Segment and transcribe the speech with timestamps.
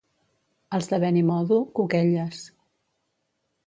[0.77, 2.45] Els de Benimodo, cuquelles.